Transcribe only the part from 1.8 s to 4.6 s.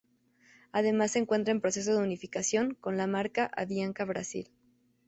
de unificación con la marca Avianca Brasil.